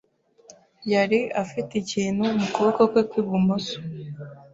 yari 0.93 1.19
afite 1.43 1.71
ikintu 1.83 2.23
mu 2.39 2.47
kuboko 2.53 2.81
kwe 2.91 3.01
kw'ibumoso. 3.09 3.77